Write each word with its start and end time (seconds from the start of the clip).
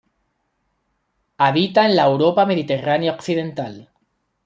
Habita 1.37 1.85
en 1.85 1.95
la 1.95 2.05
Europa 2.05 2.47
mediterránea 2.47 3.13
occidental. 3.13 3.91